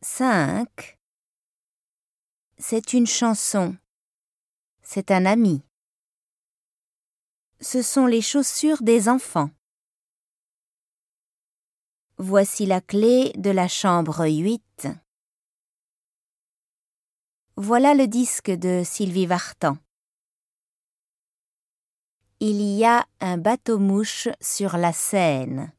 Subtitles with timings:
[0.00, 0.96] 5.
[2.56, 3.76] C'est une chanson.
[4.80, 5.64] C'est un ami.
[7.60, 9.50] Ce sont les chaussures des enfants.
[12.16, 14.86] Voici la clé de la chambre 8.
[17.56, 19.78] Voilà le disque de Sylvie Vartan.
[22.38, 25.72] Il y a un bateau-mouche sur la Seine.